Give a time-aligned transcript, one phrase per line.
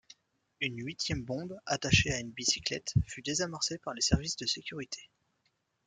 [0.61, 5.11] Une huitième bombe, attachée à une bicyclette, fut désamorcée par les services de sécurité.